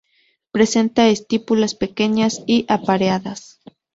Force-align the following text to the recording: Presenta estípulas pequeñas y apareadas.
Presenta 0.51 1.09
estípulas 1.09 1.75
pequeñas 1.75 2.41
y 2.47 2.65
apareadas. 2.69 3.59